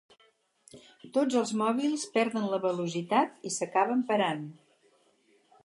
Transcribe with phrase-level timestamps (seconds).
[1.17, 4.43] Tots els mòbils perden la velocitat i s'acaben parant.